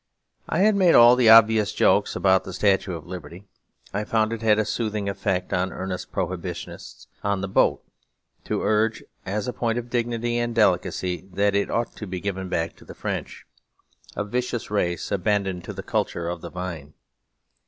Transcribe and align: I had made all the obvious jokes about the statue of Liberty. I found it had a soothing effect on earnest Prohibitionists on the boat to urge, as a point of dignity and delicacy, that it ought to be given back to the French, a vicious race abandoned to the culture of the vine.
I 0.49 0.61
had 0.61 0.73
made 0.75 0.95
all 0.95 1.15
the 1.15 1.29
obvious 1.29 1.73
jokes 1.73 2.15
about 2.15 2.43
the 2.43 2.53
statue 2.53 2.95
of 2.95 3.05
Liberty. 3.05 3.45
I 3.93 4.03
found 4.03 4.33
it 4.33 4.41
had 4.41 4.57
a 4.57 4.65
soothing 4.65 5.07
effect 5.07 5.53
on 5.53 5.71
earnest 5.71 6.11
Prohibitionists 6.11 7.05
on 7.23 7.41
the 7.41 7.47
boat 7.47 7.83
to 8.45 8.63
urge, 8.63 9.03
as 9.27 9.47
a 9.47 9.53
point 9.53 9.77
of 9.77 9.91
dignity 9.91 10.39
and 10.39 10.55
delicacy, 10.55 11.29
that 11.33 11.53
it 11.53 11.69
ought 11.69 11.95
to 11.97 12.07
be 12.07 12.19
given 12.19 12.49
back 12.49 12.75
to 12.77 12.83
the 12.83 12.95
French, 12.95 13.45
a 14.15 14.23
vicious 14.23 14.71
race 14.71 15.11
abandoned 15.11 15.63
to 15.65 15.71
the 15.73 15.83
culture 15.83 16.29
of 16.29 16.41
the 16.41 16.49
vine. 16.49 16.95